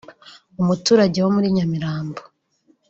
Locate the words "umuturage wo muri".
0.61-1.47